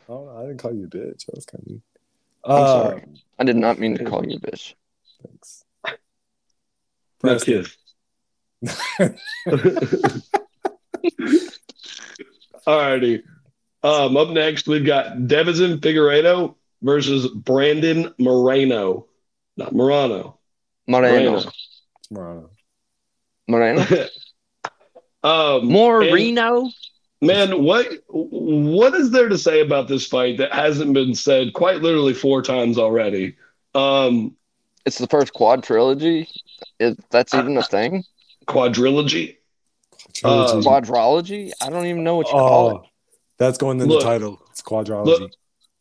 [0.09, 1.27] Oh, I didn't call you a bitch.
[1.27, 1.83] That was kind of mean.
[2.45, 3.03] I'm Uh, sorry.
[3.39, 4.75] I did not mean to call you a bitch.
[5.27, 5.65] Thanks.
[7.23, 7.65] No Preston.
[8.63, 9.09] kiss.
[12.67, 13.23] Alrighty.
[13.83, 19.07] Um, up next, we've got Deiveson Figueiredo versus Brandon Moreno.
[19.57, 20.39] Not Morano.
[20.87, 21.43] Moreno.
[22.11, 22.51] Moreno.
[23.49, 23.83] Moreno.
[25.25, 26.71] um, Moreno.
[27.21, 31.81] Man, what what is there to say about this fight that hasn't been said quite
[31.81, 33.37] literally four times already?
[33.75, 34.37] Um,
[34.85, 36.29] It's the first quad trilogy.
[36.79, 38.05] If that's even a thing.
[38.47, 39.37] quadrilogy.
[40.13, 40.53] Trilogy.
[40.57, 41.53] Um, Quadrology.
[41.63, 42.75] I don't even know what you call it.
[42.75, 42.85] oh,
[43.39, 44.01] that's going in Look.
[44.01, 44.43] the title.
[44.51, 45.31] It's quadrology.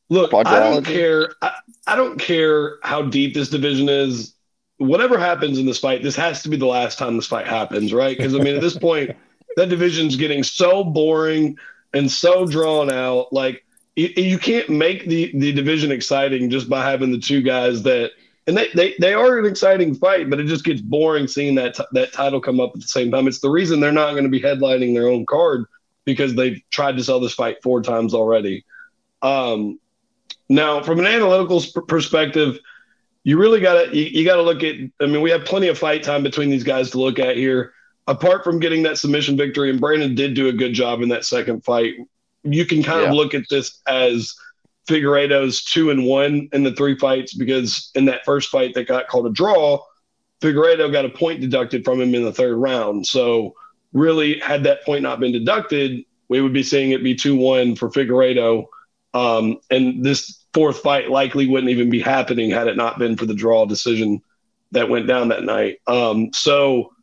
[0.09, 1.33] Look, look, I don't care.
[1.41, 1.55] I,
[1.87, 4.32] I don't care how deep this division is.
[4.77, 7.93] Whatever happens in this fight, this has to be the last time this fight happens,
[7.93, 8.17] right?
[8.17, 9.15] Because I mean, at this point,
[9.55, 11.57] that division's getting so boring
[11.93, 13.31] and so drawn out.
[13.31, 13.63] Like
[13.95, 18.11] you, you can't make the the division exciting just by having the two guys that.
[18.45, 21.75] And they, they, they are an exciting fight, but it just gets boring seeing that
[21.75, 23.25] t- that title come up at the same time.
[23.25, 25.63] It's the reason they're not going to be headlining their own card
[26.03, 28.65] because they've tried to sell this fight four times already.
[29.21, 29.79] Um,
[30.49, 32.59] now, from an analytical sp- perspective,
[33.23, 34.75] you really got to you, you got to look at.
[35.01, 37.73] I mean, we have plenty of fight time between these guys to look at here.
[38.05, 41.23] Apart from getting that submission victory, and Brandon did do a good job in that
[41.23, 41.93] second fight.
[42.43, 43.07] You can kind Yeah.
[43.09, 44.33] of look at this as
[44.89, 49.07] Figueiredo's two and one in the three fights because in that first fight that got
[49.07, 49.79] called a draw,
[50.41, 53.07] Figueiredo got a point deducted from him in the third round.
[53.07, 53.55] So
[53.93, 57.75] really, had that point not been deducted, we would be seeing it be two one
[57.77, 58.65] for Figueiredo.
[59.13, 63.25] Um, and this fourth fight likely wouldn't even be happening had it not been for
[63.25, 64.21] the draw decision
[64.71, 65.79] that went down that night.
[65.87, 66.93] Um, so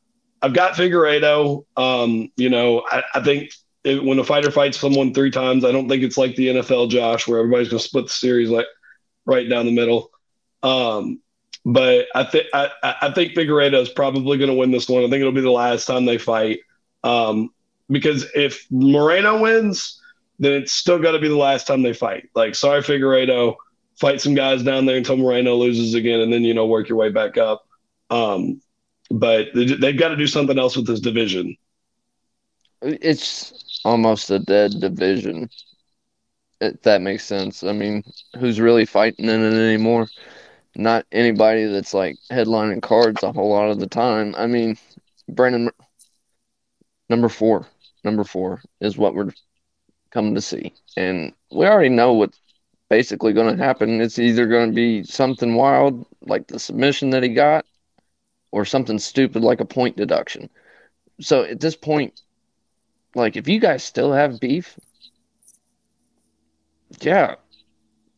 [0.42, 1.64] I've got Figueiredo.
[1.76, 3.52] Um, you know, I, I think
[3.84, 6.90] it, when a fighter fights someone three times, I don't think it's like the NFL,
[6.90, 8.66] Josh, where everybody's going to split the series like
[9.24, 10.10] right down the middle.
[10.62, 11.20] Um,
[11.64, 15.04] but I think I, I think Figueiredo is probably going to win this one.
[15.04, 16.60] I think it'll be the last time they fight.
[17.04, 17.50] Um,
[17.88, 19.99] because if Moreno wins,
[20.40, 22.28] then it's still got to be the last time they fight.
[22.34, 23.56] Like, sorry, Figueiredo,
[24.00, 26.98] fight some guys down there until Moreno loses again, and then you know work your
[26.98, 27.66] way back up.
[28.08, 28.62] Um,
[29.10, 31.56] but they, they've got to do something else with this division.
[32.80, 35.50] It's almost a dead division.
[36.62, 37.62] If that makes sense.
[37.62, 38.02] I mean,
[38.38, 40.08] who's really fighting in it anymore?
[40.74, 44.34] Not anybody that's like headlining cards a whole lot of the time.
[44.38, 44.78] I mean,
[45.28, 45.70] Brandon,
[47.10, 47.66] number four,
[48.04, 49.32] number four is what we're
[50.10, 52.40] coming to see, and we already know what's
[52.88, 54.00] basically going to happen.
[54.00, 57.64] It's either going to be something wild like the submission that he got,
[58.52, 60.50] or something stupid like a point deduction.
[61.20, 62.20] So at this point,
[63.14, 64.78] like if you guys still have beef,
[67.00, 67.36] yeah,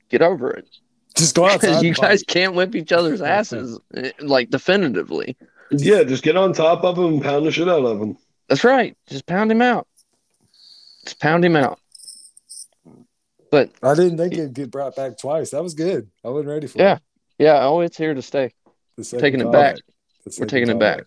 [0.08, 0.68] get over it.
[1.16, 1.60] Just go outside.
[1.60, 2.26] Because you guys fight.
[2.26, 3.78] can't whip each other's asses
[4.20, 5.36] like definitively.
[5.70, 8.18] Yeah, just get on top of them and pound the shit out of them.
[8.48, 8.96] That's right.
[9.08, 9.86] Just pound him out.
[11.04, 11.78] Just pound him out.
[13.52, 15.50] But I didn't think it'd get brought back twice.
[15.50, 16.10] That was good.
[16.24, 16.94] I wasn't ready for Yeah.
[16.96, 17.02] it.
[17.38, 18.50] yeah, oh, it's here to stay.
[18.96, 19.76] The second Taking it back.
[20.24, 21.00] We're second taking it back.
[21.00, 21.06] callback.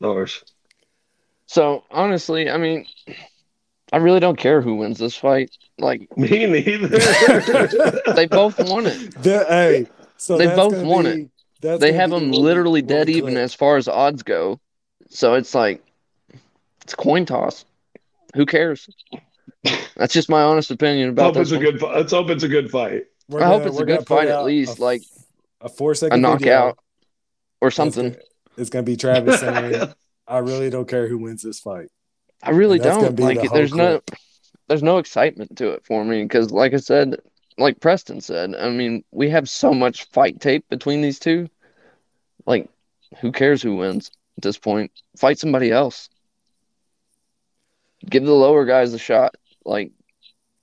[0.00, 0.44] No worries.
[1.46, 2.86] So honestly, I mean,
[3.92, 5.50] I really don't care who wins this fight.
[5.80, 6.88] Like Me neither.
[8.14, 9.20] they both won it.
[9.20, 11.28] The- hey, so They both gonna won be-
[11.60, 11.80] it.
[11.80, 14.60] They have them literally dead we even as far as odds go.
[15.10, 15.82] So it's like
[16.84, 17.64] it's a coin toss.
[18.36, 18.88] Who cares?
[19.96, 21.52] That's just my honest opinion about hope this.
[21.52, 21.82] it's a good.
[21.82, 23.04] Let's hope it's a good fight.
[23.28, 25.02] We're I hope gonna- it's a good fight at least, a- like
[25.60, 26.30] a four a second video.
[26.36, 26.78] knockout
[27.60, 28.10] or It's something.
[28.12, 28.22] gonna-
[28.56, 29.92] It's gonna be Travis saying,
[30.26, 31.88] "I really don't care who wins this fight."
[32.42, 33.36] I really And that's gonna don't like.
[33.38, 33.48] the it.
[33.48, 34.10] whole There's no, clip.
[34.68, 37.16] there's no excitement to it for me because, like I said,
[37.58, 41.48] like Preston said, I mean, we have so much fight tape between these two.
[42.46, 42.68] Like,
[43.20, 44.92] who cares who wins at this point?
[45.16, 46.08] Fight somebody else.
[48.08, 49.34] Give the lower guys a shot.
[49.68, 49.92] Like,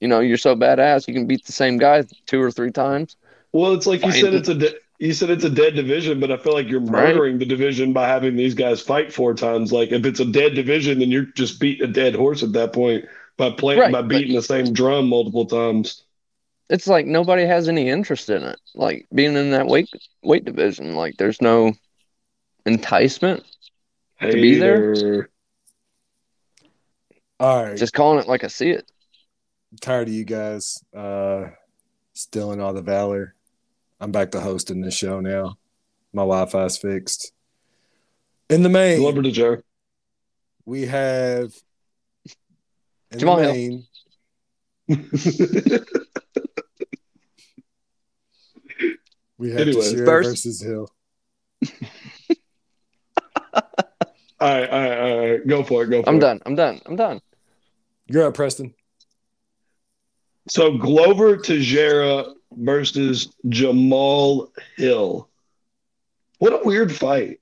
[0.01, 3.15] you know, you're so badass, you can beat the same guy two or three times.
[3.53, 4.33] Well, it's like you said.
[4.33, 4.55] It's a.
[4.55, 7.09] De- you said it's a dead division, but I feel like you're Right.
[7.13, 9.73] murdering the division by having these guys fight four times.
[9.73, 12.71] Like if it's a dead division, then you're just beating a dead horse at that
[12.71, 13.03] point
[13.35, 16.03] by playing Right, by but- beating the same drum multiple times.
[16.69, 18.57] It's like nobody has any interest in it.
[18.73, 19.89] Like being in that weight
[20.23, 21.73] weight division, like there's no
[22.65, 23.43] enticement.
[24.21, 25.29] To be there?
[27.39, 28.89] All right, Just calling it like I see it.
[29.81, 31.45] Tired of you guys uh,
[32.13, 33.33] stealing all the valor.
[33.99, 35.57] I'm back to hosting this show now.
[36.13, 37.31] My Wi-Fi's fixed.
[38.49, 39.57] In the main, Glover to Joe.
[40.65, 41.51] we have
[43.11, 43.53] in Jamal the Hill.
[43.53, 43.85] main,
[49.37, 50.89] we have Anyway, Teixeira first- versus Hill.
[54.37, 55.47] All right, all right, all right.
[55.47, 55.87] Go for it.
[55.89, 56.19] Go for I'm it.
[56.19, 56.41] done.
[56.45, 56.81] I'm done.
[56.85, 57.21] I'm done.
[58.07, 58.73] You're up, Preston.
[60.47, 65.29] So Glover Teixeira versus Jamal Hill.
[66.39, 67.39] What a weird fight.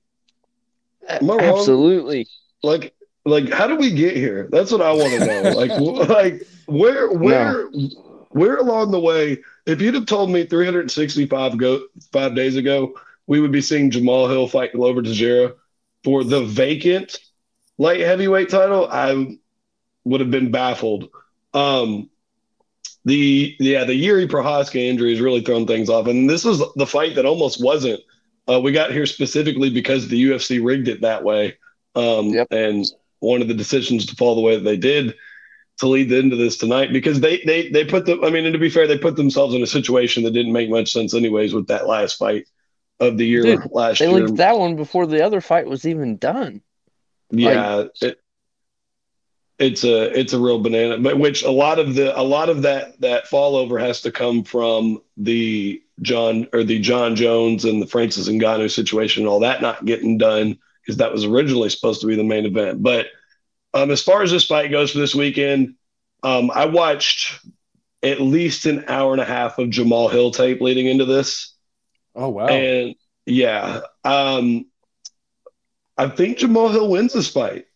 [1.08, 1.58] Am I wrong?
[1.58, 2.26] Absolutely.
[2.62, 2.94] Like,
[3.26, 4.48] like, how did we get here?
[4.50, 5.42] That's what I want to know.
[5.54, 7.66] Like, like, where, where,
[8.30, 9.38] where along the way?
[9.66, 14.28] If you'd have told me 365 go five days ago, we would be seeing Jamal
[14.28, 15.54] Hill fight Glover Teixeira
[16.02, 17.18] for the vacant
[17.78, 19.38] light heavyweight title, I
[20.04, 21.08] would have been baffled.
[21.52, 22.10] Um,
[23.04, 26.86] the yeah, the Yuri Prochazka injury has really thrown things off, and this was the
[26.86, 28.00] fight that almost wasn't.
[28.48, 31.56] Uh, we got here specifically because the UFC rigged it that way,
[31.94, 32.48] um, Yep.
[32.50, 32.84] and
[33.20, 35.14] wanted the decisions to fall the way that they did
[35.78, 38.58] to lead into this tonight because they they they put the I mean, and to
[38.58, 41.66] be fair, they put themselves in a situation that didn't make much sense anyways with
[41.68, 42.46] that last fight
[43.00, 44.24] of the year Dude, last They year.
[44.24, 46.62] leaked that one before the other fight was even done.
[47.30, 48.20] Yeah, it,
[49.58, 52.62] it's a it's a real banana, but which a lot of the a lot of
[52.62, 57.80] that that fall over has to come from the Jon or the Jon Jones and
[57.80, 61.70] the Francis and Ngannou situation and all that not getting done because that was originally
[61.70, 62.82] supposed to be the main event.
[62.82, 63.06] But
[63.72, 65.76] um, as far as this fight goes for this weekend,
[66.22, 67.40] um, I watched
[68.02, 71.54] at least an hour and a half of Jamal Hill tape leading into this.
[72.16, 72.46] Oh wow!
[72.46, 74.66] And yeah, um,
[75.96, 77.66] I think Jamal Hill wins this fight.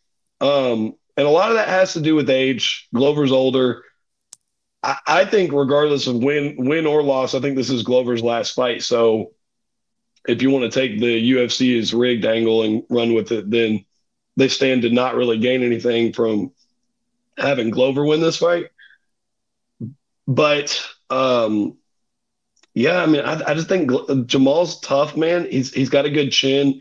[0.40, 2.86] Um, and a lot of that has to do with age.
[2.94, 3.82] Glover's older.
[4.84, 8.54] I, I think, regardless of win, win or loss, I think this is Glover's last
[8.54, 8.84] fight.
[8.84, 9.32] So,
[10.28, 13.84] if you want to take the UFC UFC's rigged angle and run with it, then
[14.36, 16.52] they stand to not really gain anything from
[17.36, 18.66] having Glover win this fight.
[20.28, 21.78] But um,
[22.74, 23.90] yeah, I mean, I, I just think
[24.26, 25.48] Jamal's tough, man.
[25.50, 26.80] He's he's got a good chin.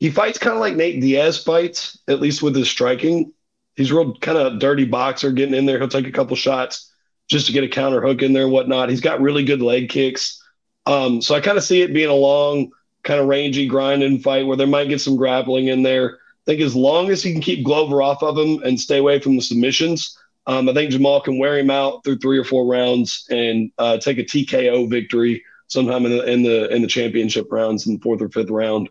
[0.00, 3.32] He fights kind of like Nate Diaz fights, at least with his striking.
[3.76, 5.78] He's real kind of dirty boxer, getting in there.
[5.78, 6.90] He'll take a couple shots
[7.28, 8.88] just to get a counter hook in there and whatnot.
[8.88, 10.42] He's got really good leg kicks.
[10.86, 12.70] Um, so I kind of see it being a long,
[13.02, 16.14] kind of rangy, grinding fight where there might get some grappling in there.
[16.14, 19.18] I think as long as he can keep Glover off of him and stay away
[19.18, 22.66] from the submissions, um, I think Jamal can wear him out through three or four
[22.66, 27.50] rounds and uh, take a TKO victory sometime in the in the in the championship
[27.50, 28.88] rounds in the fourth or fifth round.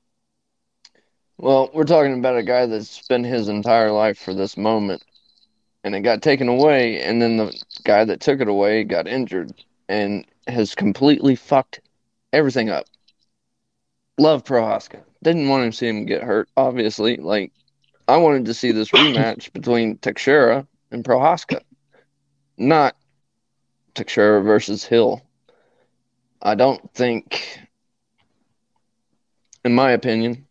[1.38, 5.04] Well, we're talking about a guy that's spent his entire life for this moment,
[5.84, 9.52] and it got taken away, and then the guy that took it away got injured
[9.90, 11.82] and has completely fucked
[12.32, 12.86] everything up.
[14.18, 15.02] Love Prochazka.
[15.24, 17.18] Didn't want to see him get hurt, obviously.
[17.18, 17.52] Like,
[18.08, 21.62] I wanted to see this rematch between Teixeira and Prochazka,
[22.58, 22.96] not
[23.94, 25.22] Teixeira versus Hill.
[26.42, 27.60] I don't think,
[29.66, 30.45] in my opinion,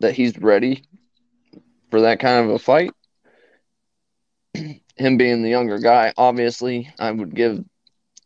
[0.00, 0.82] that he's ready
[1.90, 2.90] for that kind of a fight.
[4.96, 7.64] him being the younger guy, obviously, I would give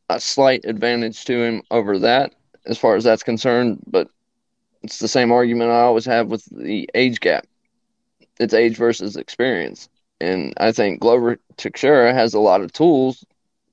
[0.08, 2.34] a slight advantage to him over that
[2.66, 4.08] as far as that's concerned, but
[4.82, 7.46] it's the same argument I always have with the age gap.
[8.38, 9.88] It's age versus experience.
[10.20, 13.24] And I think Glover Teixeira has a lot of tools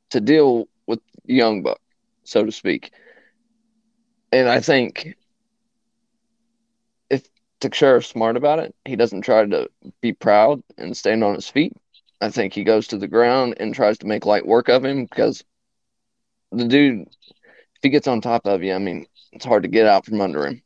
[0.10, 1.80] to deal with Young Buck,
[2.24, 2.92] so to speak.
[4.32, 5.16] And I think
[7.62, 9.70] if Teixeira's smart about it, he doesn't try to
[10.02, 11.74] be proud and stand on his feet.
[12.22, 15.06] I think he goes to the ground and tries to make light work of him
[15.06, 15.44] because
[16.52, 19.86] the dude, if he gets on top of you, I mean, it's hard to get
[19.86, 20.62] out from under him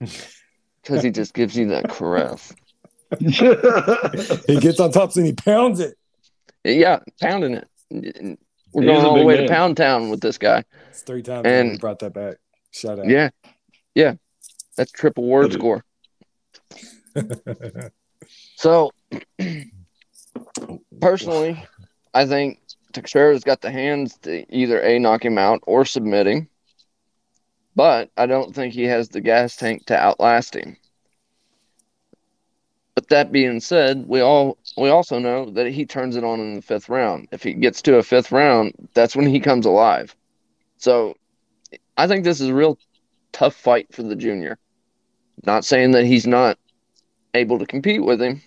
[0.00, 2.52] because he just gives you that caress.
[4.46, 5.96] he gets on top and he pounds it.
[6.64, 7.68] Yeah, pounding it.
[8.72, 9.48] We're He going all the big way to.
[9.48, 10.64] Pound Town with this guy.
[10.90, 12.36] It's three times And- and brought that back.
[12.72, 13.08] Shout out.
[13.08, 13.30] Yeah,
[13.94, 14.14] yeah,
[14.80, 15.84] that's triple word score.
[18.56, 18.92] So,
[21.00, 21.64] personally,
[22.14, 22.60] I think
[22.92, 26.48] Teixeira's got the hands to either a knock him out or submit him,
[27.74, 30.76] but I don't think he has the gas tank to outlast him.
[32.94, 36.54] But that being said, we all we also know that he turns it on in
[36.56, 37.28] the fifth round.
[37.32, 40.14] If he gets to a fifth round, that's when he comes alive.
[40.76, 41.16] So,
[41.96, 42.78] I think this is a real
[43.32, 44.58] tough fight for the junior.
[45.44, 46.58] Not saying that he's not
[47.34, 48.42] able to compete with him.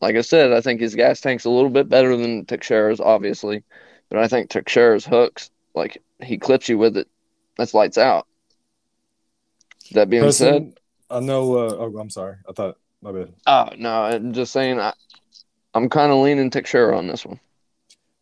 [0.00, 3.64] Like I said, I think his gas tank's a little bit better than Teixeira's, obviously.
[4.08, 7.08] But I think Teixeira's hooks, like he clips you with it,
[7.56, 8.26] that's lights out.
[9.92, 10.78] That being said,
[11.10, 11.56] I know.
[11.56, 12.36] Uh, oh, I'm sorry.
[12.48, 13.32] I thought my bad.
[13.46, 14.92] oh no, I'm just saying I,
[15.74, 17.40] I'm kind of leaning Teixeira on this one.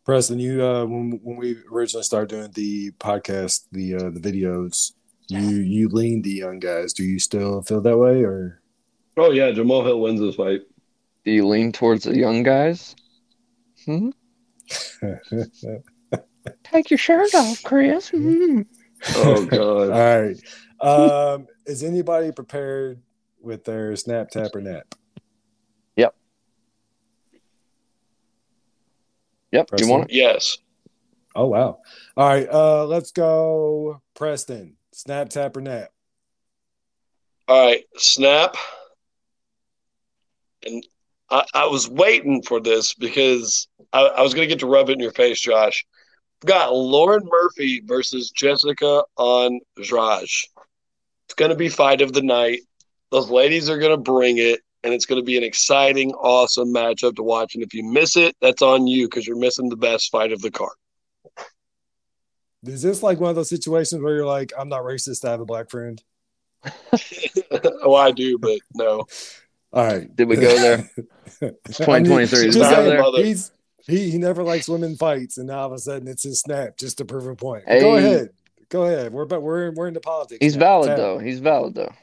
[0.05, 4.91] Preston, you uh, when when we originally started doing the podcast, the uh, the videos,
[5.27, 6.93] you you leaned the young guys.
[6.93, 8.61] Do you still feel that way, or
[9.17, 10.61] oh yeah, Jamal Hill wins this fight.
[11.23, 12.95] Do you lean towards the young guys?
[13.85, 14.09] Hmm?
[16.63, 18.09] Take your shirt off, Chris.
[18.09, 18.61] Hmm.
[19.15, 19.89] Oh god.
[19.91, 20.37] All right.
[20.79, 23.01] Um, is anybody prepared
[23.41, 24.93] with their snap, tap, or nap?
[25.95, 26.15] Yep,
[29.51, 29.69] Yep.
[29.79, 30.15] you want it?
[30.15, 30.57] yes.
[31.35, 31.79] Oh wow!
[32.15, 32.47] All right.
[32.49, 34.77] Uh, let's go, Preston.
[34.97, 35.89] Snap, tap, or nap?
[37.49, 38.55] All right, snap.
[40.65, 40.87] And
[41.29, 44.89] I, I was waiting for this because I, I was going to get to rub
[44.89, 45.85] it in your face, Josh.
[46.41, 50.23] We've got Lauren Murphy versus Jessica on Andrade.
[50.23, 52.61] It's going to be fight of the night.
[53.11, 56.73] Those ladies are going to bring it, and it's going to be an exciting, awesome
[56.73, 57.53] matchup to watch.
[57.53, 60.41] And if you miss it, that's on you because you're missing the best fight of
[60.41, 60.77] the card.
[62.67, 65.41] Is this like one of those situations where you're like, I'm not racist, I have
[65.41, 66.01] a black friend?
[67.83, 69.05] oh, I do, but no.
[69.71, 70.13] All right.
[70.15, 70.89] Did we go there?
[71.41, 72.27] It's 2023.
[72.27, 73.25] Did we Just not there?
[73.25, 73.51] He's
[73.87, 76.77] he he never likes women fights, and now all of a sudden it's his snap
[76.77, 77.63] just to prove a point.
[77.67, 77.81] Hey.
[77.81, 78.29] Go ahead,
[78.69, 79.11] go ahead.
[79.11, 80.39] We're but we're we're into politics.
[80.39, 80.59] He's now.
[80.59, 80.97] valid Tap.
[80.97, 81.19] though.
[81.19, 81.93] He's valid though.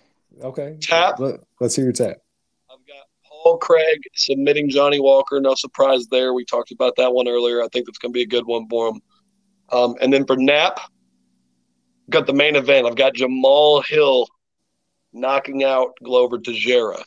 [0.42, 1.18] Okay, Tap.
[1.18, 2.18] Let, us hear your tap.
[2.70, 5.40] I've got Paul Craig submitting Johnny Walker.
[5.40, 6.34] No surprise there.
[6.34, 7.62] We talked about that one earlier.
[7.62, 9.00] I think that's going to be a good one for him.
[9.72, 10.78] Um, and then for nap,
[12.10, 12.86] got the main event.
[12.86, 14.26] I've got Jamal Hill
[15.12, 17.02] knocking out Glover Teixeira.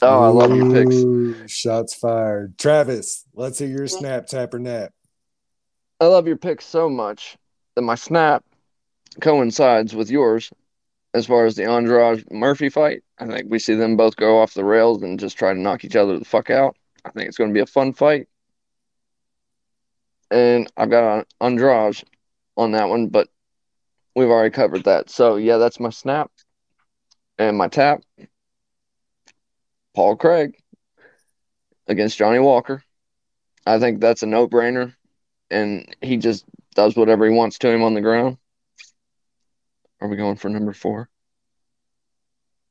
[0.00, 0.94] Oh, I love your picks.
[0.94, 2.56] Ooh, Shots fired.
[2.56, 4.92] Travis, let's hear your snap, tapper nap.
[6.00, 7.36] I love your picks so much
[7.74, 8.44] that my snap
[9.20, 10.50] coincides with yours
[11.14, 13.02] as far as the Andrade Murphy fight.
[13.18, 15.84] I think we see them both go off the rails and just try to knock
[15.84, 16.76] each other the fuck out.
[17.04, 18.28] I think it's going to be a fun fight.
[20.30, 22.02] And I've got Andrade
[22.56, 23.28] on that one, but
[24.14, 25.10] we've already covered that.
[25.10, 26.30] So, yeah, that's my snap
[27.38, 28.02] and my tap.
[29.94, 30.54] Paul Craig
[31.86, 32.82] against Johnny Walker.
[33.66, 34.94] I think that's a no brainer.
[35.50, 38.36] And he just does whatever he wants to him on the ground.
[40.00, 41.08] Are we going for number four?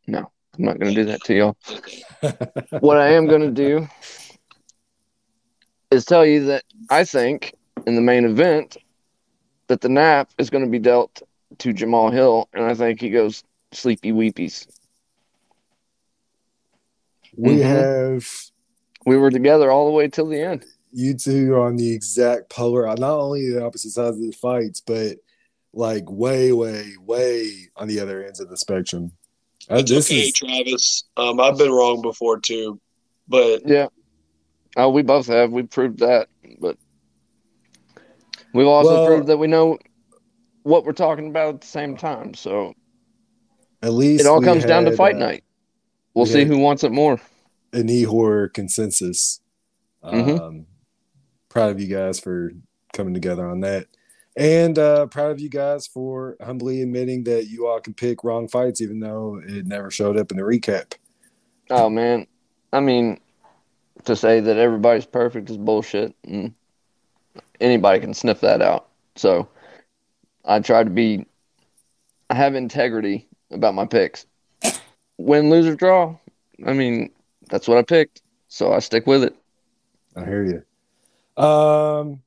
[0.06, 1.58] No, I'm not going to do that to y'all.
[2.80, 3.88] What I am going to do
[5.92, 7.54] is tell you that I think
[7.86, 8.78] in the main event
[9.68, 11.22] that the nap is going to be dealt
[11.60, 14.68] to Jamal Hill, and I think he goes sleepy weepies.
[17.36, 17.62] we Mhm.
[17.62, 18.28] have
[19.06, 20.66] We were together all the way till the end.
[20.92, 24.82] you two are on the exact polar, not only the opposite sides of the fights,
[24.82, 25.18] but
[25.74, 29.12] like way, way, way on the other ends of the spectrum.
[29.70, 31.04] Uh, It's okay, is Travis.
[31.18, 32.80] Um, I've been wrong before too,
[33.28, 33.88] but Yeah.
[34.78, 35.52] Oh, we both have.
[35.52, 36.30] We've proved that,
[36.62, 36.78] but
[38.54, 39.78] we've also Well- proved that we know
[40.64, 42.34] what we're talking about at the same time.
[42.34, 42.74] So
[43.82, 45.44] at least it all comes down to fight uh, night.
[46.14, 47.20] We'll we see who wants it more.
[47.74, 49.42] an e-horror consensus.
[50.04, 50.40] Mhm.
[50.40, 50.66] Um,
[51.50, 52.52] proud of you guys for
[52.94, 53.88] coming together on that.
[54.38, 58.48] And uh, proud of you guys for humbly admitting that you all can pick wrong
[58.48, 60.94] fights, even though it never showed up in the recap.
[61.70, 62.28] Oh man,
[62.72, 63.20] I mean,
[64.06, 66.54] to say that everybody's perfect is bullshit, and
[67.60, 68.88] anybody can sniff that out.
[69.16, 69.48] So
[70.46, 71.26] I try to be,
[72.30, 74.26] I have integrity about my picks.
[75.18, 76.16] Win, lose, or draw.
[76.66, 77.12] I mean,
[77.50, 79.36] that's what I picked, so I stick with it.
[80.16, 81.44] I hear you.
[81.44, 82.22] Um,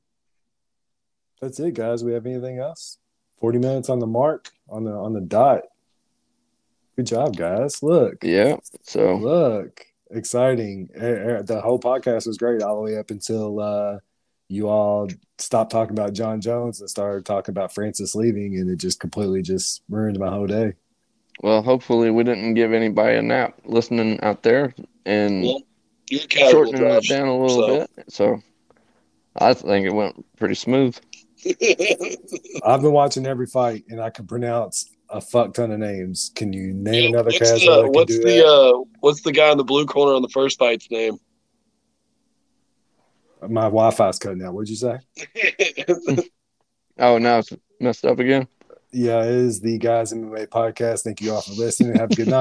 [1.41, 2.03] that's it, guys.
[2.03, 2.97] We have anything else?
[3.37, 5.63] Forty minutes on the mark on the on the dot.
[6.95, 7.81] Good job, guys.
[7.81, 8.57] Look, Yeah.
[8.83, 10.89] So look, exciting.
[10.95, 13.97] Eh, eh, The whole podcast was great all the way up until uh,
[14.49, 15.07] you all
[15.37, 19.41] stopped talking about Jon Jones and started talking about Francis leaving, and it just completely
[19.41, 20.73] just ruined my whole day.
[21.41, 24.73] well, hopefully we didn't give anybody a nap listening out there
[25.05, 25.61] and Well,
[26.09, 27.07] You're accountable, shortening it Josh.
[27.09, 27.77] down a little so.
[27.95, 28.11] bit.
[28.11, 28.41] So
[29.37, 30.97] I think it went pretty smooth.
[32.65, 36.31] I've been watching every fight, and I can pronounce a fuck ton of names.
[36.35, 38.45] Can you name Yeah, another what's casual the, that can what's do the that?
[38.45, 41.17] uh, what's the guy in the blue corner on the first fight's name?
[43.41, 44.53] My Wi-Fi's cutting out.
[44.53, 44.97] What'd you say?
[46.99, 48.47] Oh, now it's messed up again.
[48.91, 51.03] Yeah, it is the Guys MMA podcast.
[51.03, 51.95] Thank you all for listening.
[51.95, 52.39] Have a good night.